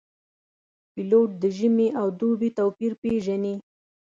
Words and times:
پیلوټ 0.93 1.29
د 1.41 1.43
ژمي 1.57 1.87
او 1.99 2.07
دوبي 2.19 2.49
توپیر 2.59 2.91
پېژني. 3.01 3.55